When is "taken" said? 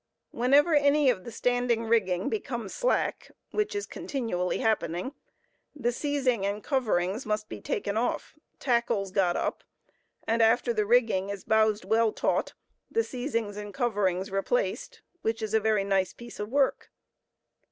7.61-7.95